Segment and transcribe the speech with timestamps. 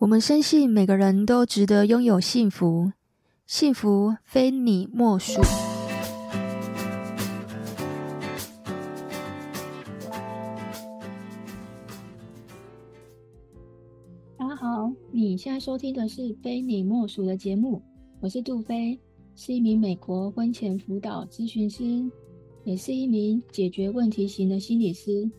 [0.00, 2.90] 我们深信每个人都值得拥有幸福，
[3.46, 5.42] 幸福非你莫属。
[14.38, 17.82] 大家好，你现在收听的是《非你莫属》的节目，
[18.20, 18.98] 我是杜菲，
[19.36, 22.10] 是一名美国婚前辅导咨询师，
[22.64, 25.30] 也是一名解决问题型的心理师。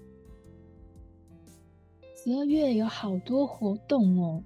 [2.23, 4.43] 十二月有好多活动哦。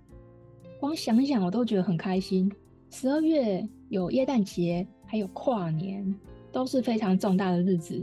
[0.86, 2.48] 光想想我都觉得很开心。
[2.92, 6.16] 十二月有耶诞节，还有跨年，
[6.52, 8.00] 都是非常重大的日子。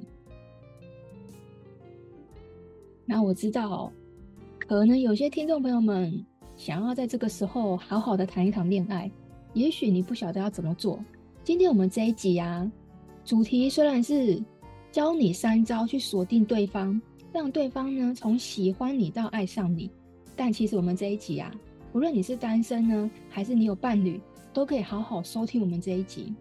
[3.04, 3.92] 那我知道，
[4.58, 6.12] 可能有些听众朋友们
[6.56, 9.08] 想要在这个时候好好的谈一场恋爱，
[9.52, 10.98] 也许你不晓得要怎么做。
[11.44, 12.68] 今天我们这一集啊，
[13.24, 14.42] 主题虽然是
[14.90, 17.00] 教你三招去锁定对方，
[17.32, 19.88] 让对方呢从喜欢你到爱上你，
[20.34, 21.48] 但其实我们这一集啊。
[21.92, 24.18] 无论你是单身呢，还是你有伴侣，
[24.52, 26.34] 都可以好好收听我们这一集。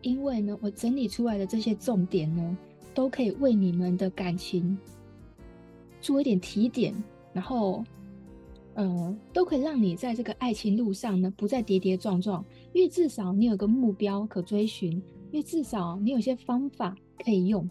[0.00, 2.56] 因为呢，我整理出来的这些重点呢，
[2.94, 4.78] 都可以为你们的感情
[6.00, 6.94] 做一点提点，
[7.32, 7.84] 然后，
[8.74, 12.44] 呃，都可以让你在这个爱情路上呢，不再跌跌撞撞。
[12.72, 14.92] 因为至少你有个目标可追寻，
[15.32, 17.68] 因为至少你有些方法可以用。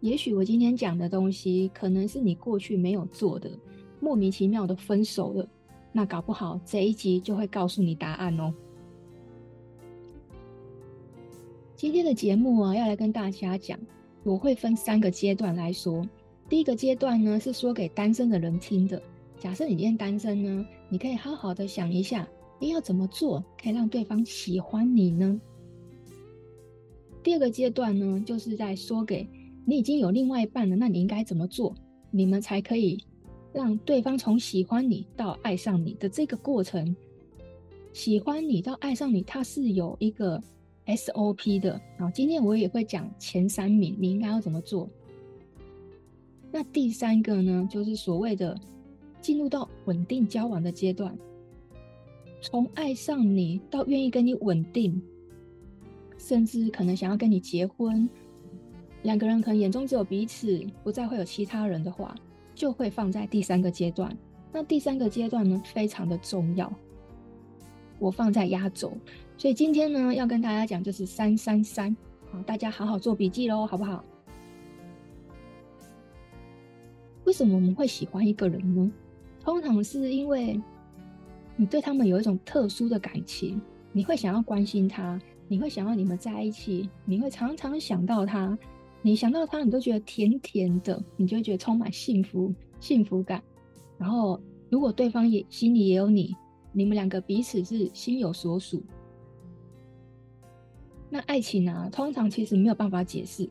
[0.00, 3.50] 也许我今天讲的东西，可能是你过去没有做的。
[4.02, 5.48] 莫名其妙的分手了，
[5.92, 8.52] 那搞不好这一集就会告诉你答案哦。
[11.76, 13.78] 今天的节目啊，要来跟大家讲，
[14.24, 16.04] 我会分三个阶段来说。
[16.48, 19.00] 第一个阶段呢，是说给单身的人听的。
[19.38, 25.40] 假设你今天单身呢，你可以好好的想一下，你要怎么做可以让对方喜欢你呢？
[27.22, 29.28] 第二个阶段呢，就是在说给
[29.64, 31.72] 你已经有另外一半了，那你应该怎么做，
[32.10, 32.98] 你们才可以。
[33.52, 36.96] 让对方从喜欢你到爱上你的这个过程，
[37.92, 40.42] 喜欢你到爱上你，它是有一个
[40.86, 41.80] SOP 的。
[41.98, 44.88] 然后今天我也会讲前三名，你应该要怎么做。
[46.50, 48.58] 那第三个呢，就是所谓的
[49.20, 51.16] 进入到稳定交往的阶段，
[52.40, 55.00] 从爱上你到愿意跟你稳定，
[56.18, 58.08] 甚至可能想要跟你结婚，
[59.02, 62.14] 两个人可能眼中只有彼此，不再会有其他人的话。
[62.54, 64.16] 就会放在第三个阶段。
[64.52, 66.72] 那第三个阶段呢，非常的重要，
[67.98, 68.96] 我放在压轴。
[69.36, 71.96] 所以今天呢，要跟大家讲就是三三三，
[72.30, 74.04] 好，大家好好做笔记喽，好不好？
[77.24, 78.92] 为什么我们会喜欢一个人呢？
[79.40, 80.60] 通常是因为
[81.56, 83.60] 你对他们有一种特殊的感情，
[83.90, 88.56] 你会想要关心他，你会想要你们在一起，你会常常想到他。
[89.02, 93.42] 你想到他，你都觉得甜甜的，你就会觉得充满幸福、幸福感。
[93.98, 94.40] 然后，
[94.70, 96.34] 如果对方也心里也有你，
[96.72, 98.82] 你们两个彼此是心有所属。
[101.10, 103.48] 那爱情啊，通常其实没有办法解释，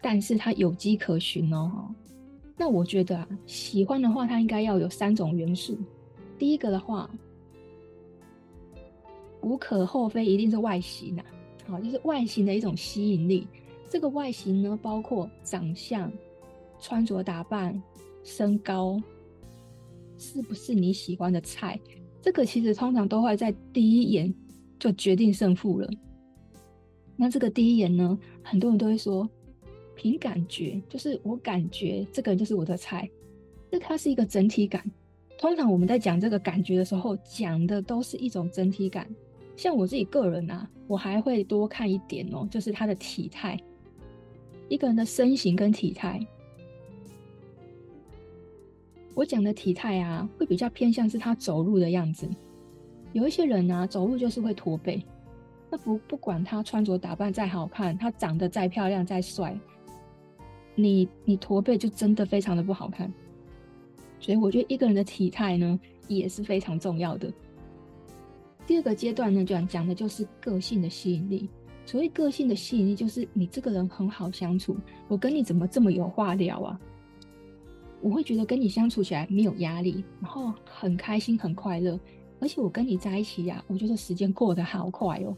[0.00, 1.88] 但是它有迹可循哦。
[2.56, 5.78] 那我觉得啊，喜欢的话，它应该要有三种元素。
[6.38, 7.08] 第一个的话，
[9.42, 11.24] 无可厚非，一定是外形啊，
[11.68, 13.46] 好，就是外形的一种吸引力。
[13.90, 16.10] 这个外形呢，包括长相、
[16.78, 17.82] 穿着打扮、
[18.22, 19.02] 身高，
[20.16, 21.78] 是不是你喜欢的菜？
[22.22, 24.32] 这个其实通常都会在第一眼
[24.78, 25.90] 就决定胜负了。
[27.16, 29.28] 那这个第一眼呢，很多人都会说
[29.96, 33.10] 凭感觉，就是我感觉这个人就是我的菜。
[33.72, 34.88] 这它是一个整体感。
[35.36, 39.12] 通常我们在讲这个感觉的时候，讲的都是一种整体感。
[39.56, 43.58] 像我自己个人啊，我还会多看一点哦，就是他的体态。
[44.70, 46.24] 一个人的身形跟体态，
[49.14, 52.30] 我讲的体态啊，会比较偏向是他走路的样子。
[53.12, 55.04] 有一些人啊，走路就是会驼背，
[55.68, 59.58] 那不不管他穿着打扮再好看，他长得再漂亮再帅，
[60.76, 63.12] 你你驼背就真的非常的不好看。
[64.20, 67.28] 所以我觉得一个人的体态呢，也是非常重要的。
[68.68, 71.50] 第二个阶段呢，讲讲的就是个性的吸引力。
[71.90, 74.76] 所谓个性的吸引力，就是你这个人很好相处。
[75.08, 76.80] 我跟你怎么这么有话聊啊？
[78.00, 81.98] 我会觉得跟你相处起来没有压力，然后很开心、很快乐。
[82.38, 85.36] 而且我跟你在一起呀，我觉得时间过得好快哦。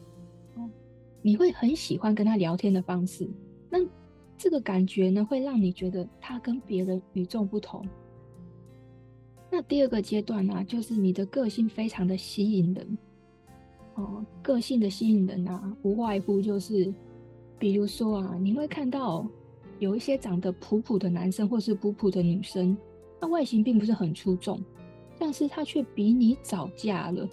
[1.22, 3.26] 你会很喜欢跟他聊天的方式，
[3.70, 3.78] 那
[4.36, 7.82] 这个感觉呢，会让你觉得他跟别人与众不同。
[9.50, 12.98] 那第二个阶段呢，就是你的个性非常的吸引人。
[13.94, 16.92] 哦，个性的吸引人啊，无外乎就是，
[17.58, 19.26] 比如说啊，你会看到
[19.78, 22.76] 有一些长得普普的男生或是普普的女生，
[23.20, 24.58] 他外形并不是很出众，
[25.18, 27.28] 但是他却比你早嫁了。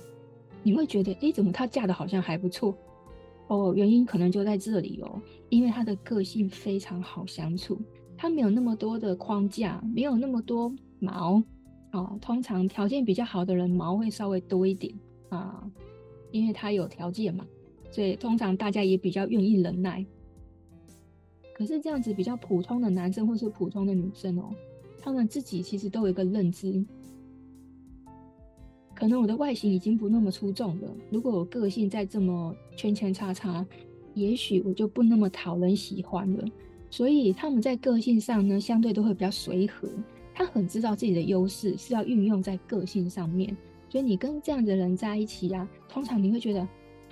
[0.61, 2.75] 你会觉得，诶，怎么他嫁的好像还不错？
[3.47, 7.79] 哦，原因可能就在这里哦，因为他的个性非常好相处，
[8.17, 11.41] 他没有那么多的框架，没有那么多毛。
[11.93, 14.93] 哦，通常条件比较好的人毛会稍微多一点
[15.29, 15.67] 啊，
[16.31, 17.45] 因为他有条件嘛，
[17.91, 20.05] 所以通常大家也比较愿意忍耐。
[21.53, 24.49] 可是这样子比较普通的男生或是普通的女生哦，
[24.99, 26.85] 他们自己其实都有一个认知，
[28.95, 33.65] 可能我的外形已经不那么出众了，如果我个性再这么圈圈叉叉，
[34.13, 36.45] 也许我就不那么讨人喜欢了。
[36.89, 39.87] 所以他们在个性上呢，相对都会比较随和。
[40.33, 43.55] 他很知道自己的优势是要运用在个性上面，
[43.89, 46.67] 所以你跟这样的人在一起啊，通常你会觉得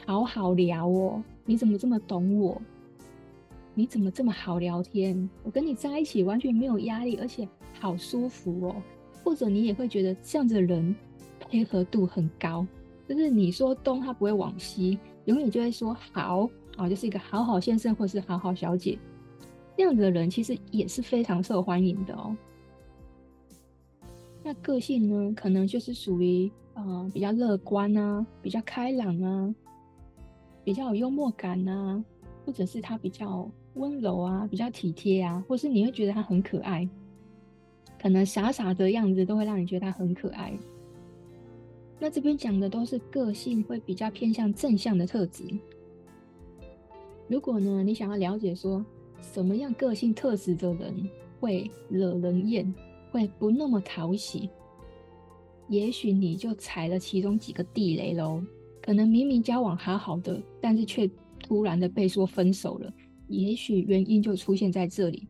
[0.06, 2.62] 好好聊哦，你怎么这么懂我？
[3.74, 5.30] 你怎么这么好聊天？
[5.44, 8.76] 我跟你在一起完全没有压力，而且好舒服哦。
[9.24, 10.96] 或者你也会觉得这样的人
[11.40, 12.66] 配合度很高，
[13.08, 18.98] 就是你说东他不会往西，永远就会说好啊，就是一个好好先生或是好好小姐。
[19.76, 22.36] 这样的人其实也是非常受欢迎的哦。
[24.44, 29.54] 那个性呢，可能就是属于呃比较乐观啊，比较开朗啊，
[30.64, 32.04] 比较有幽默感啊，
[32.46, 36.88] 或者是他比较温柔啊，比较体贴啊，或是你会觉得他很可爱，
[38.00, 40.58] 可能傻傻的样子都会让你觉得他很可爱。
[42.00, 45.44] 那这边讲的都是个性会比较偏向正向的特质。
[47.28, 48.86] 如果呢，你想要了解说
[49.20, 51.10] 什么样个性特质的人
[51.40, 52.72] 会惹人厌，
[53.12, 54.48] 会不那么讨喜，
[55.70, 58.42] 也许你就踩了其中几个地雷喽。
[58.82, 61.10] 可能明明交往好好的，但是却
[61.40, 62.94] 突然的被说分手了。
[63.28, 65.28] 也许原因就出现在这里。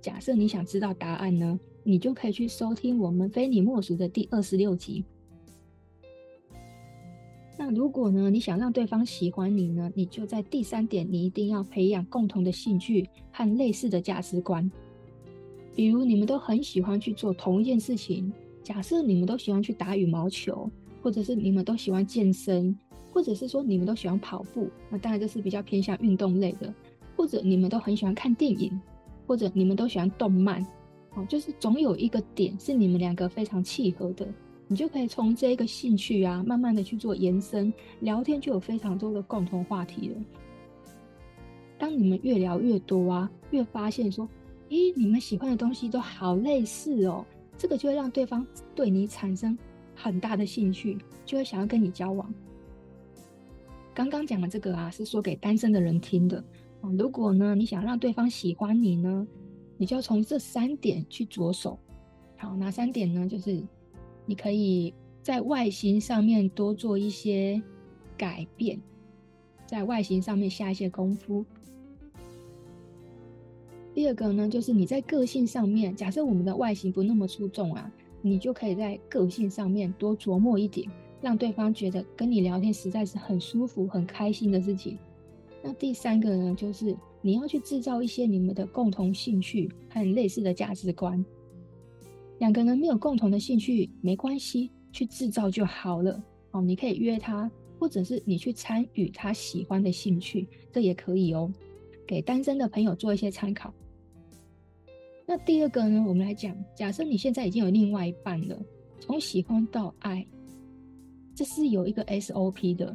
[0.00, 5.04] 假设你想知道答案呢，你就可以去收听我们非你莫属的第二十六集。
[7.58, 14.70] 那如果呢，你想让对方喜欢你呢，你就在第三点，你一定要培养共同的兴趣和类似的价值观。
[15.74, 18.32] 比如你们都很喜欢去做同一件事情，
[18.64, 20.68] 假设你们都喜欢去打羽毛球，
[21.00, 22.76] 或者是你们都喜欢健身，
[23.12, 26.74] 或者是说你们都喜欢跑步，那当然这是比较偏向运动类的。
[27.16, 28.80] 或者你们都很喜欢看电影，
[29.24, 30.60] 或者你们都喜欢动漫，
[31.14, 34.26] 哦，就是总有一个点是你们两个非常契合的，
[34.66, 40.16] 你就可以从这个兴趣啊，慢慢的去做延伸，聊天就有非常多的共同话题了。
[41.78, 44.28] 当你们越聊越多啊，越发现说，
[44.70, 47.24] 咦，你们喜欢的东西都好类似哦，
[47.56, 49.56] 这个就会让对方对你产生
[49.94, 52.32] 很大的兴趣，就会想要跟你交往。
[53.94, 56.42] 刚刚讲的这个啊，是说给单身的人听的
[56.80, 56.90] 啊。
[56.98, 59.26] 如果呢，你想让对方喜欢你呢，
[59.76, 61.78] 你就从这三点去着手。
[62.36, 63.28] 好，哪三点呢？
[63.28, 63.62] 就是
[64.26, 64.92] 你可以
[65.22, 67.62] 在外形上面多做一些
[68.18, 68.80] 改变，
[69.64, 71.46] 在外形上面下一些功夫。
[73.94, 77.88] 第二个呢，就是你在个性上面，假设我们的外形不那么出众啊，
[78.20, 84.98] 你就可以在个性上面多琢磨一点，让对方觉得跟你聊天实在是很舒服、很开心的事情。
[85.62, 91.24] 那第三个呢，就是你要去制造一些你们的共同兴趣和类似的价值观。
[92.38, 96.20] 两个人没有共同的兴趣没关系，去制造就好了。
[96.50, 101.48] 哦，你可以约他，或者是你去参与他喜欢的兴趣，这也可以哦。
[102.06, 103.72] 给单身的朋友做一些参考。
[105.26, 108.58] 那第二个呢，我们来讲，假设你现在已经有另外一半了，
[109.00, 110.26] 从喜欢到爱，
[111.34, 112.94] 这是有一个 SOP 的。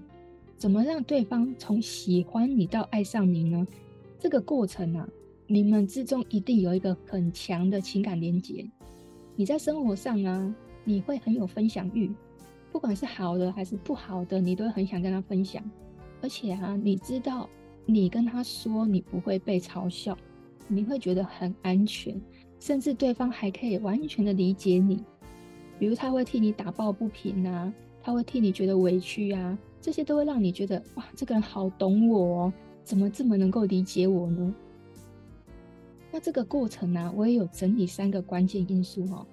[0.56, 3.66] 怎么让对方从喜欢你到爱上你呢？
[4.20, 5.08] 这个过程啊，
[5.48, 8.70] 你们之中一定有一个很强的情感连结。
[9.36, 12.12] 你在生活上啊，你会很有分享欲，
[12.72, 15.64] 不管是好的还是不好的，你都很想跟他分享。
[16.22, 17.50] 而且啊，你知道，
[17.86, 20.16] 你跟他说，你不会被嘲笑。
[20.70, 22.20] 你会觉得很安全，
[22.60, 25.04] 甚至对方还可以完全的理解你。
[25.78, 34.56] 比如他会替你打抱不平啊，他会替你觉得委屈啊，这些都会让你觉得哇，这个人好懂我哦，怎么这么能够理解我呢？
[36.12, 39.26] 那这个过程呢，我也有整理三个关键因素哦。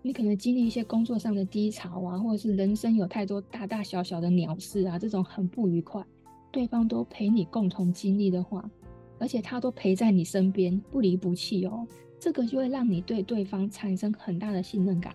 [0.00, 6.04] 你可能经历一些工作上的低潮啊，或者是人生有太多大大小小的鸟事啊，这种很不愉快，
[6.52, 8.70] 对方都陪你共同经历的话。
[9.18, 11.86] 而且他都陪在你身边，不离不弃哦，
[12.18, 15.14] 这个就会让你对对方产生很大的信任感。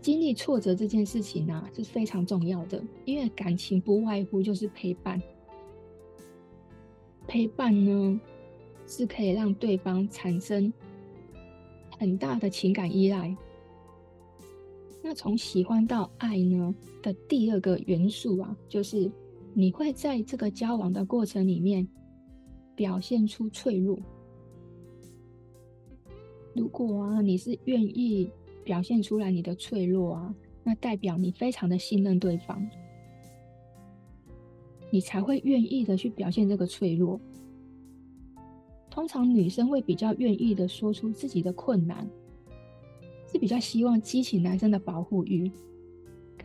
[0.00, 5.20] 经历挫折这件事情呢，是非常重要的，因为感情不外乎就是陪伴。
[7.26, 8.20] 陪伴呢，
[8.86, 10.72] 是可以让对方产生
[11.98, 13.36] 很大的情感依赖。
[15.02, 19.10] 那从喜欢到爱呢的第二个元素啊，就是
[19.58, 21.88] 你会在这个交往的过程里面
[22.74, 23.98] 表现出脆弱。
[26.54, 28.30] 如果啊，你是愿意
[28.62, 32.68] 表现出来你的脆弱啊，那代表你非常的信任对方，
[34.90, 37.18] 你才会愿意的去表现这个脆弱。
[38.90, 42.06] 通常女生会比较愿意的说出自己的困难，
[43.32, 45.50] 是比较希望激起男生的保护欲。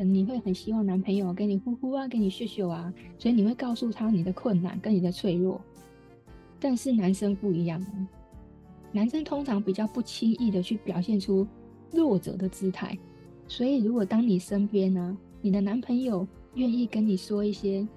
[0.04, 5.60] 你会很希望男朋友给你呼呼啊，给你秀秀啊，所以你会告诉他你的困难跟你的脆弱。
[6.60, 7.84] 但是男生不一样。
[8.92, 11.48] 男生通常比较不轻易的去表现出
[11.92, 12.98] 弱者的姿态，
[13.48, 17.88] 所以如果当你身边呢、你的男朋友愿意跟你说一些，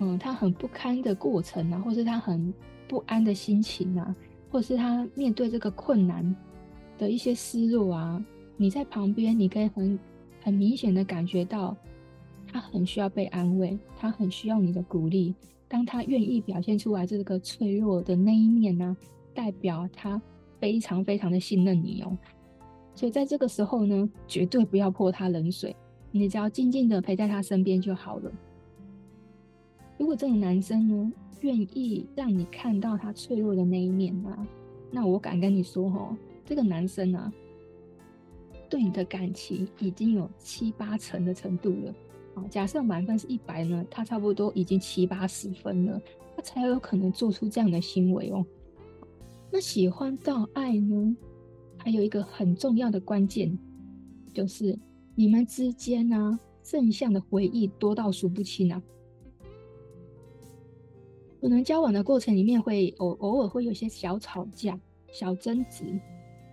[0.00, 2.52] 嗯，他很不堪的过程啊，或是他很
[2.88, 4.14] 不安的心情啊，
[4.50, 6.34] 或是他面对这个困难
[6.98, 8.24] 的一些失落啊，
[8.56, 9.96] 你在旁边，你可以很
[10.46, 11.76] 很明显的感觉到，
[12.46, 15.34] 他很需要被安慰，他很需要你的鼓励。
[15.66, 18.96] 当他愿意表现出来这个脆弱的那一面呢、
[19.34, 20.22] 代表他
[20.60, 22.16] 非常非常的信任你哦，
[22.94, 25.74] 所以在这个时候呢，绝对不要泼他冷水，
[26.12, 28.30] 你只要静静的陪在他身边就好了。
[29.98, 34.46] 如果这个男生呢，愿意让你看到他脆弱的那一面啊，
[34.92, 37.32] 那我敢跟你说哦，这个男生啊，
[38.68, 41.94] 对你的感情已经有七八成的程度了。
[42.34, 46.00] 啊，假设满分是一百呢，他差不多已经七八十分了，
[46.36, 48.44] 他才有可能做出这样的行为哦。
[49.50, 51.16] 那喜欢到爱呢，
[51.78, 53.58] 还有一个很重要的关键，
[54.34, 54.78] 就是
[55.14, 58.82] 你们之间呢、正向的回忆多到数不清啊。
[61.40, 64.78] 可能交往的过程里面会偶偶尔会有些小吵架、
[65.12, 65.84] 小争执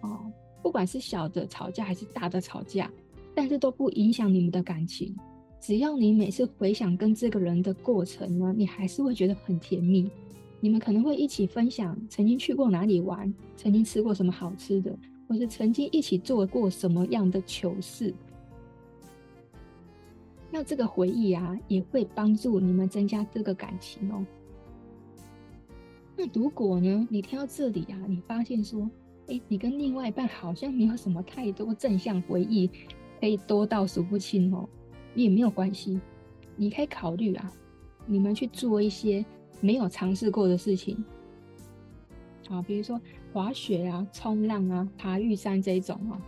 [0.02, 0.32] 哦，
[0.64, 2.90] 不管是小的吵架还是大的吵架，
[3.36, 5.16] 但是都不影响你们的感情。
[5.60, 10.10] 只要你每次回想跟这个人的过程呢，你还是会觉得很甜蜜。
[10.60, 18.14] 你们可能会一起分享曾经去过哪里玩，曾经吃过什么好吃的，或是曾经一起做过什么样的糗事。
[20.50, 24.26] 那这个回忆啊，也会帮助你们增加这个感情哦。
[26.16, 28.90] 那如果呢，你听到这里啊，你发现说，
[29.28, 32.70] 哎，你跟另外一半好像没有什么太多正向回忆，
[33.20, 34.68] 可以多到数不清哦，
[35.16, 36.00] 也没有关系，
[36.56, 37.52] 你可以考虑啊，
[38.06, 39.26] 你们去做一些。
[39.62, 41.02] 没有尝试过的事情，
[42.50, 43.00] 啊，比如说
[43.32, 46.20] 滑雪啊、冲浪啊、爬玉山这一种哦。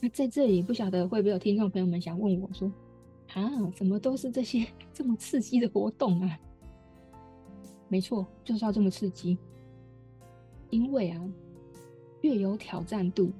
[0.00, 2.72] 那在这里不晓得会不会有听众朋友们想问我说，
[3.34, 6.38] 啊，怎么都是这些 这么刺激的活动啊？
[7.88, 9.36] 没错，就是要这么刺激，
[10.74, 11.22] 因为啊，
[12.22, 13.30] 越有挑战度，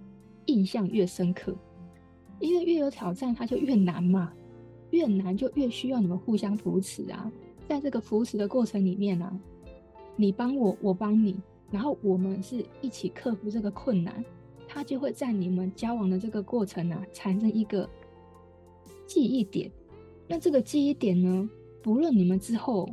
[0.47, 1.53] 印象越深刻，
[2.39, 4.33] 因为越有挑战，它就越难嘛，
[4.91, 7.29] 越难就越需要你们互相扶持啊。
[7.69, 9.37] 在这个扶持的过程里面、啊，
[10.15, 11.37] 你帮我，我帮你，
[11.73, 14.25] 然后我们是一起克服这个困难，
[14.69, 17.91] 它就会在你们交往的这个过程啊，产生一个
[19.09, 19.69] 记忆点。
[20.29, 21.51] 那这个记忆点呢，
[21.83, 22.89] 不论你们之后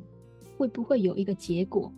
[0.58, 1.94] 会不会有一个结果，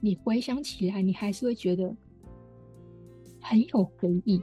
[0.00, 1.94] 你回想起来，你还是会觉得
[3.40, 4.40] 很有回忆。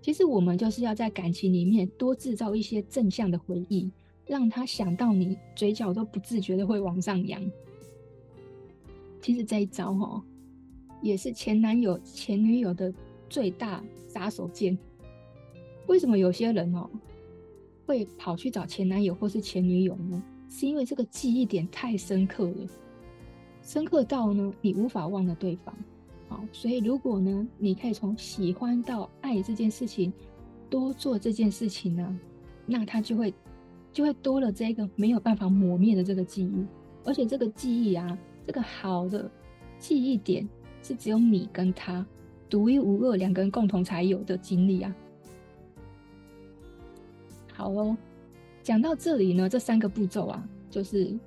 [0.00, 3.90] 其实我们就是要在感情里面多制造一些正向的回忆。
[4.26, 7.42] 让他想到你，嘴角都不自觉的会往上扬。
[9.20, 10.22] 其实这一招哦，
[11.02, 12.94] 也是前男友、前女友的
[13.28, 14.78] 最大杀手锏。
[15.88, 16.88] 为什么有些人哦
[17.84, 20.22] 会跑去找前男友或是前女友呢？
[20.48, 22.68] 是因为这个记忆点太深刻了，
[23.70, 25.72] 深刻到呢你无法忘了对方。
[26.28, 30.12] 好，所以如果呢你可以从喜欢到爱这件事情
[30.68, 32.20] 多做这件事情呢，
[32.66, 33.32] 那他就会。
[33.92, 36.64] 就会多了这个没有办法磨灭的这个记忆，
[37.04, 39.28] 而且这个记忆啊，这个好的
[39.80, 40.48] 记忆点
[40.80, 42.06] 是只有你跟他
[42.48, 44.94] 独一无二，两个人共同才有的经历啊。
[47.52, 47.96] 好喽，
[48.62, 51.18] 讲到这里呢，这三个步骤啊，就是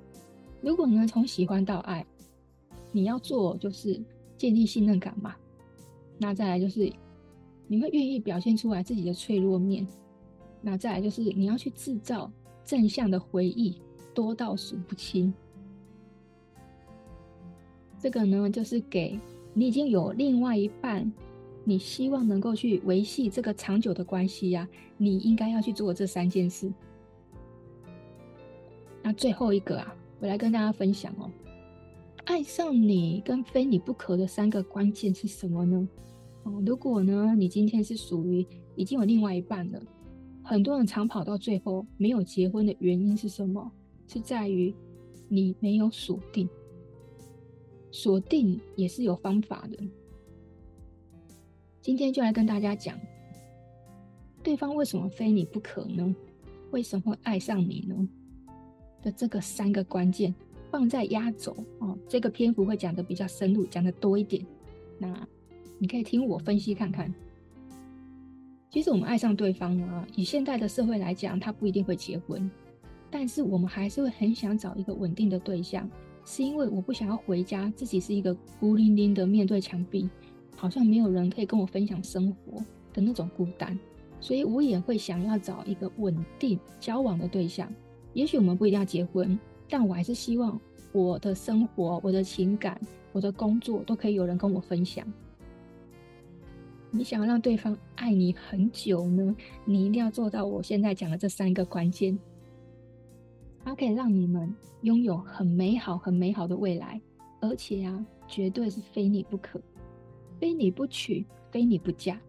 [0.62, 2.04] 如果呢从喜欢到爱，
[2.94, 4.00] 你要做就是
[4.38, 5.34] 建立信任感嘛。
[6.16, 6.90] 那再来就是
[7.66, 9.86] 你会愿意表现出来自己的脆弱面，
[10.62, 12.32] 那再来就是你要去制造。
[12.66, 13.78] 正向的回忆
[14.14, 15.30] 多到数不清，
[18.00, 19.20] 这个呢，就是给
[19.52, 21.12] 你已经有另外一半，
[21.62, 26.72] 你希望能够去维系这个长久的关系呀，你应该要去做这三件事。
[29.02, 31.30] 那最后一个啊，我来跟大家分享哦，
[32.24, 35.88] 爱上你跟非你不可的三个关键是什么呢？
[36.44, 39.80] 哦，如果呢，你今天是属于已经有另外一半了，
[40.42, 43.70] 很多人长跑到最后没有结婚的原因是什么？
[44.06, 44.74] 是在于
[45.28, 46.48] 你没有锁定，
[47.90, 49.78] 锁定也是有方法的。
[51.82, 52.98] 今天就来跟大家讲，
[54.42, 56.14] 对方为什么非你不可呢？
[56.70, 58.08] 为什么会爱上你呢？
[59.02, 60.34] 的这个三个关键
[60.74, 64.44] 放在压轴哦，这个篇幅会讲得比较深入，讲得多一点。
[64.98, 65.24] 那
[65.78, 67.14] 你可以听我分析看看。
[68.72, 72.50] 其实我们爱上对方啊，以现代的社会来讲，他不一定会结婚，
[73.08, 75.88] 但是我们还是会很想找一个稳定的对象，
[76.24, 80.10] 是因为我不想要回家，自己是一个孤零零的面对墙壁，
[80.56, 82.58] 好像没有人可以跟我分享生活
[82.92, 83.78] 的那种孤单，
[84.18, 87.72] 所以我也会想要找一个稳定交往的对象。
[88.12, 90.60] 也许我们不一定要结婚，但我还是希望
[90.92, 92.80] 我的生活、我的情感、
[93.12, 95.06] 我的工作都可以有人跟我分享。
[96.90, 102.16] 你想要让对方爱你很久呢，你一定要做到我现在讲的这三个关键，
[103.64, 107.00] 它可以让你们拥有很美好、很美好的未来，
[107.40, 109.60] 而且啊，绝对是非你不可，
[110.38, 112.20] 非你不娶，非你不嫁。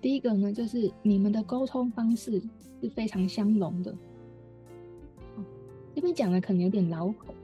[0.00, 2.42] 第一个呢，就是你们的沟通方式
[2.80, 3.94] 是非常相容的。
[5.94, 7.34] 这边讲的可能有点绕口，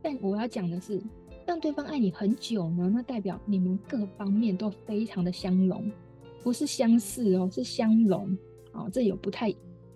[0.00, 1.00] 但我要讲的是。
[1.46, 5.90] 让对方爱你很久呢，那代表你们各方面都非常的相融，
[6.44, 8.36] 不是相似哦，是相融。
[8.72, 9.52] 哦，这有不太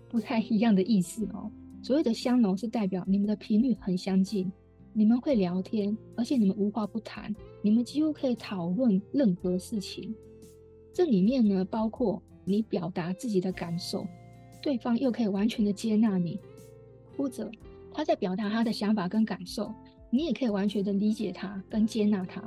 [0.09, 1.49] 不太一样的意思哦。
[1.81, 4.51] 所谓的相融是代表你们的频率很相近，
[4.91, 10.13] 你们会聊天，而且你们无话不谈，你们几乎可以讨论任何事情。
[10.91, 14.05] 这里面呢，包括你表达自己的感受，
[14.61, 16.37] 对方又可以完全的接纳你，
[17.15, 17.49] 或者
[17.95, 19.73] 他在表达他的想法跟感受。
[20.11, 22.41] 你也可以完全的理解他跟接纳他，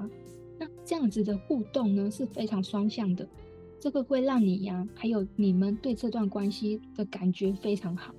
[0.59, 3.29] 那这样子的互动呢，是非常双向的，
[3.79, 8.15] 这个会让你呀，还有你们对这段关系的感觉非常好。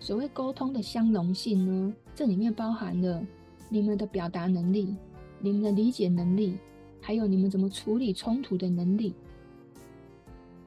[0.00, 3.24] 所谓沟通的相容性呢，这里面包含了
[3.70, 4.94] 你们的表达能力、
[5.40, 6.58] 你们的理解能力，
[7.00, 9.14] 还有你们怎么处理冲突的能力。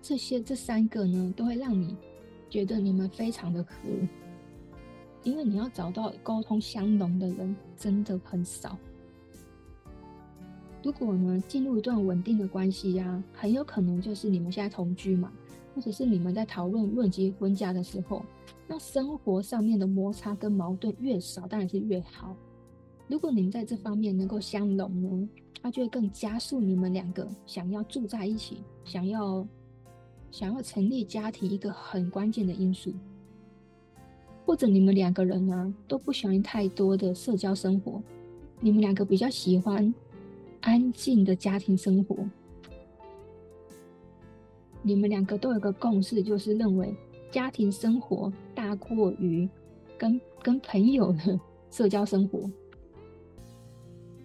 [0.02, 1.96] 这些这三个呢，都会让你
[2.50, 3.69] 觉得你们非常的合。
[5.24, 8.78] 因为你要找到沟通相融的人真的很少。
[10.84, 15.32] 如果呢，进入一段稳定的关系呀、很有可能就是你们现在同居嘛，
[15.74, 18.22] 或者是你们在讨论论及婚嫁的时候，
[18.68, 22.36] 那生活上面的摩擦跟矛盾越少，当然是越好。
[23.08, 25.30] 如果你们在这方面能够相融呢，
[25.62, 29.48] 它就会更加速你们两个想要住在一起，想要
[30.32, 32.94] 想要成立家庭一个很关键的因素。
[34.45, 38.01] 或者你们两个人呢、都不喜欢太多的社交生活，
[38.60, 39.93] 你们两个比较喜欢
[40.62, 42.17] 安静的家庭生活。
[44.82, 46.93] 你们两个都有个共识，就是认为
[47.32, 49.47] 家庭生活大过于
[49.97, 51.39] 跟跟朋友的
[51.71, 52.49] 社交生活。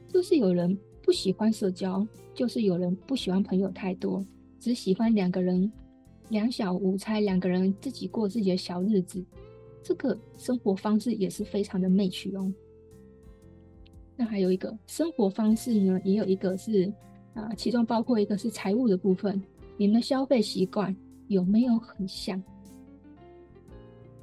[0.09, 2.05] 就是有人不喜欢社交，
[2.35, 4.25] 就是有人不喜欢朋友太多，
[4.59, 5.71] 只喜欢两个人
[6.29, 9.25] 两小无猜，两个人自己过自己的小日子。
[9.83, 12.53] 这个生活方式也是非常的 match 哦。
[14.17, 16.93] 那还有一个生活方式呢，也有一个是
[17.35, 19.41] 啊，其中包括一个是财务的部分，
[19.77, 20.95] 你们的消费习惯
[21.29, 22.43] 有没有很像？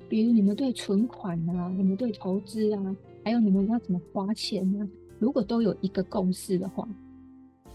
[0.08, 4.88] 比如你们对存款啊，你们对投资啊，还有你们要怎么花钱呢？
[5.18, 6.88] 如果都有一个共识的话，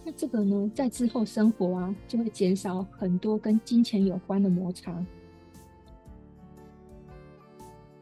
[0.05, 5.05] 那这个呢，在之后生活啊，就会减少很多跟金钱有关的摩擦。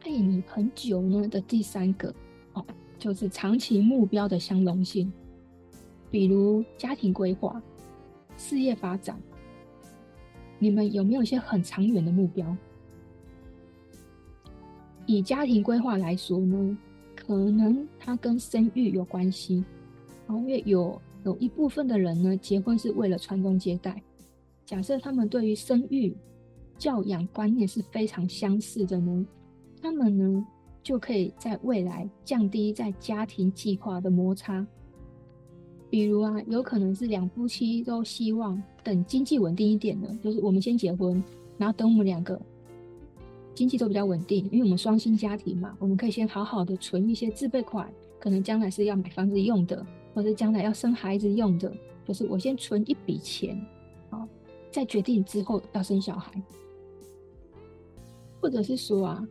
[0.09, 2.09] 爱你很久呢的第三个
[2.55, 2.65] 哦，
[2.99, 5.13] 就是长期目标的相容性，
[6.11, 7.63] 比如家庭规划、
[8.39, 9.21] 事业发展，
[10.59, 12.57] 你们有没有一些很长远的目标？
[15.05, 16.79] 以家庭规划来说呢，
[17.15, 19.63] 可能它跟生育有关系，
[20.31, 24.03] 因为有有一部分的人呢，结婚是为了传宗接代。
[24.65, 26.17] 假设他们对于生育、
[26.79, 29.27] 教养观念是非常相似的呢？
[29.81, 30.47] 他们呢，
[30.83, 34.67] 就可以在未来降低在家庭计划的摩擦。
[35.91, 41.23] 比如啊，有可能是两夫妻都希望等经济稳定一点呢，就是我们先结婚，
[41.57, 42.39] 然后等我们两个
[43.55, 51.73] 经济都比较稳定，因为我们双薪家庭嘛，我们可以先好好的存一些自备款，可能将来是要买房子用的，或者将来要生孩子用的，
[52.05, 53.59] 就是我先存一笔钱，
[54.11, 54.29] 好，
[54.71, 56.43] 再决定之后要生小孩，
[58.43, 59.27] 或者是说啊。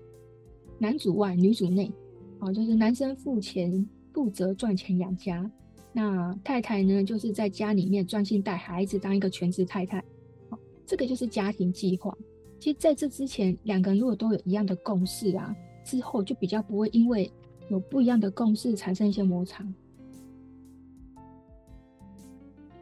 [0.79, 1.91] 男主外女主内，
[2.39, 5.49] 啊，就是男生付钱，负责赚钱养家，
[5.91, 10.03] 那太太呢，就是在家里面专心带孩子，当一个全职太太。
[10.49, 12.15] 好，这个就是家庭计划。
[12.59, 17.31] 其实在这之前，两个人如果都有一样的共识啊，之后就比较不会因为
[17.69, 19.65] 有不一样的共识产生一些摩擦。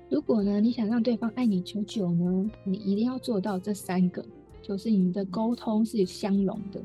[0.09, 4.23] 如果呢，你想让对方爱你久久呢，你一定要做到这三个，
[4.61, 6.81] 就是你们的沟通是相容的，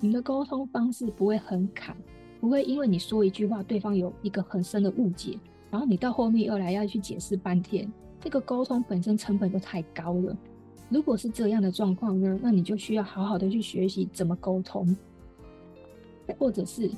[0.00, 1.96] 你们的沟通方式不会很卡。
[2.40, 5.36] 不会因为你说一句话，对方有一个很深的误解，
[5.72, 10.36] 然后你到后面又来要去解释半天，这个沟通本身成本就太高了。
[10.88, 14.96] 如果是这样的状况呢，那你就需要好好的去学习怎么沟通，
[16.38, 16.88] 或者是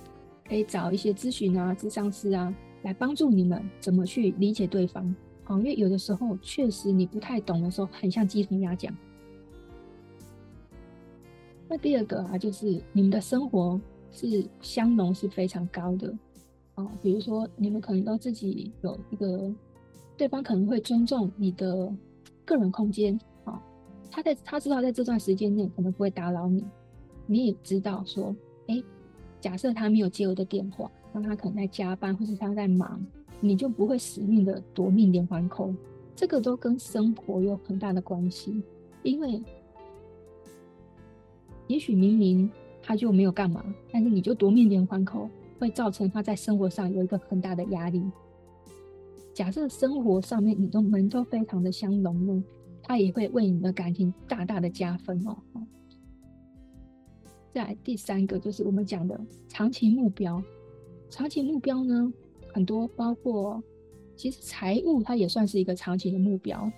[0.47, 5.17] 可以找一些咨询啊、咨商师啊来帮助你们怎么去理解对方。
[5.43, 8.95] 好，因为有的时候确实你不太懂的时候，很像鸡同鸭讲。
[11.71, 13.81] 那第二个啊，就是你们的生活。
[14.13, 16.13] 是相容是非常高的，
[16.75, 19.49] 啊，比如说你们可能都自己有一个，
[20.17, 21.89] 对方可能会尊重你的
[22.45, 23.63] 个人空间，啊，
[24.11, 26.65] 他在他知道在这段时间内可能不会打扰你，
[27.25, 28.35] 你也知道说，
[28.67, 28.83] 哎，
[29.41, 33.01] 假设他没有接我的电话，那他可能在加班或是他在忙，
[33.39, 35.73] 你就不会死命的夺命连环 call，
[36.17, 38.61] 这个都跟生活有很大的关系，
[39.05, 39.41] 因为
[41.71, 42.51] 也许明明。
[42.83, 45.29] 他就没有干嘛，但是你就夺面连环口
[45.59, 48.03] 会造成他在生活上有一个很大的压力。
[49.35, 52.43] 假设生活上面你都们都非常的相融呢，
[52.83, 55.37] 他也会为你的感情大大的加分哦。
[57.53, 60.43] 再来第三个就是我们讲的长期目标，
[61.11, 62.11] 长期目标呢，
[62.55, 63.63] 很多包括
[64.17, 66.73] 其实财务它也算是一个长期的目标，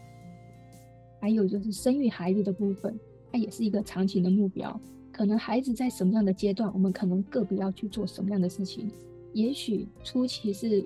[1.21, 2.99] 还有就是生育孩子的部分，
[3.33, 4.79] 它也是一个长期的目标。
[5.11, 8.91] 可能孩子在什么样的阶段，我们可能个别要去做什么样的事情。
[9.33, 10.85] 也许初期是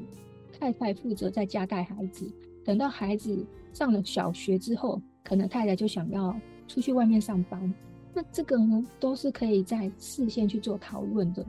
[0.59, 2.31] 太太负责在家带孩子，
[2.65, 6.35] 等到孩子上了小学之后，可能太太就想要
[6.67, 7.75] 出去外面上班。
[8.15, 11.45] 那这个呢，都是可以在事先去做讨论的。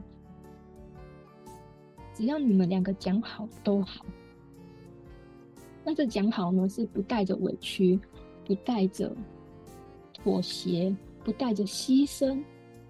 [2.14, 4.04] 只要你们两个讲好都好。
[5.84, 7.98] 那这讲好呢，是不带着委屈，
[8.44, 9.16] 不带着
[10.22, 12.36] 妥协，不带着牺牲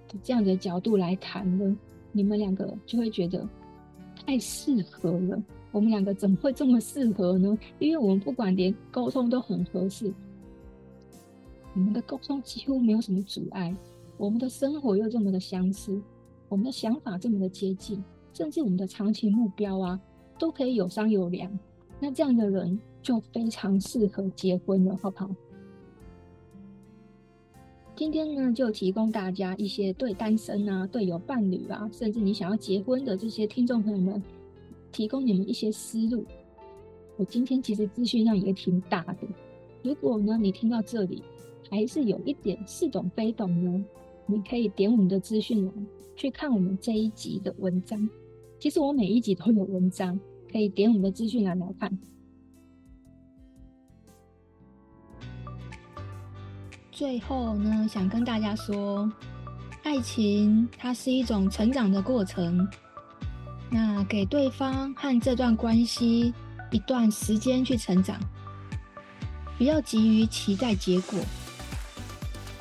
[0.08, 0.18] 的。
[0.22, 1.76] 这样的角度来谈呢，
[2.12, 3.46] 你们两个就会觉得
[4.24, 5.42] 太适合了。
[5.70, 7.56] 我们两个怎么会这么适合呢？
[7.78, 10.12] 因为我们不管连沟通都很合适，
[11.74, 13.76] 我们的沟通几乎没有什么阻碍，
[14.16, 16.00] 我们的生活又这么的相似，
[16.48, 20.00] 我们的想法这么的接近，甚至我们的长期目标啊
[20.38, 21.56] 都可以有商有量。
[22.00, 25.30] 那这样的人就非常适合结婚了，好不好？
[27.98, 34.22] 今天呢，就提供大家一些对单身啊、对有伴侣啊，甚至你想要结婚的这些听众朋友们，
[34.92, 36.24] 提供你们一些思路。
[37.16, 39.26] 我今天其实资讯量也挺大的。
[39.82, 41.24] 如果呢，你听到这里
[41.68, 43.84] 还是有一点似懂非懂呢，
[44.26, 48.08] 你可以点我们的资讯栏去看我们这一集的文章。
[48.60, 50.16] 其实我每一集都有文章，
[50.52, 51.98] 可以点我们的资讯栏来看。
[56.98, 59.08] 最后呢，想跟大家说，
[59.84, 62.68] 爱情它是一种成长的过程。
[63.70, 66.34] 那给对方和这段关系
[66.72, 68.18] 一段时间去成长，
[69.56, 71.20] 不要急于期待结果，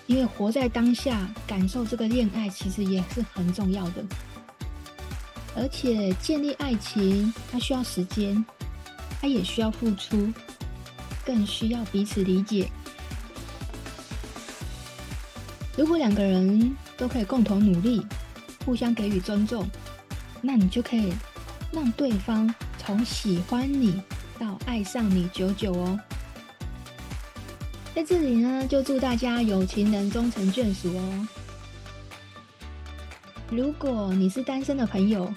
[0.06, 4.06] 因为活在当下，感受这个恋爱其实也是很重要的。
[5.56, 8.46] 而且建立爱情，它需要时间，
[9.20, 10.32] 它也需要付出，
[11.26, 12.70] 更需要彼此理解。
[15.78, 18.04] 如果两个人都可以共同努力，
[18.66, 19.70] 互相给予尊重，
[20.42, 21.14] 那你就可以
[21.72, 24.02] 让对方从喜欢你
[24.40, 26.00] 到爱上你久久哦。
[27.94, 31.28] 在这里呢，就祝大家有情人终成眷属哦。
[33.52, 35.32] 如果你是单身的朋友，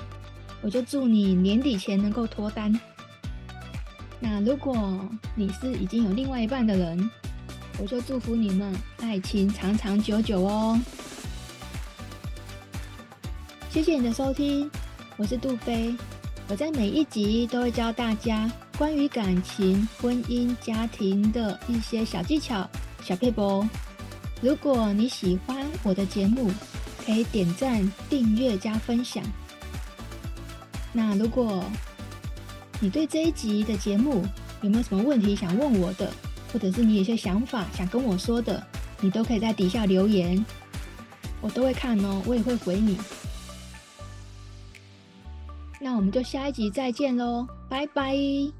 [0.62, 2.78] 我就祝你年底前能够脱单。
[4.18, 7.10] 那如果你是已经有另外一半的人，
[7.80, 10.78] 我就祝福你们爱情长长久久哦！
[13.70, 14.70] 谢谢你的收听，
[15.16, 15.94] 我是杜菲。
[16.46, 22.68] 我在每一集都会教大家关于感情、婚姻、家庭的一些小技巧、
[23.02, 23.66] 小撇步。
[24.42, 26.50] 如果你喜欢我的节目，
[27.06, 29.24] 可以点赞、订阅、加分享。
[30.92, 31.64] 那如果
[32.78, 34.22] 你对这一集的节目
[34.60, 36.12] 有没有什么问题想问我的？
[36.52, 38.62] 或者是你有些想法想跟我说的，
[39.00, 40.44] 你都可以在底下留言，
[41.40, 42.98] 我都会看哦，我也会回你。
[45.80, 48.59] 那我们就下一集再见喽，拜拜。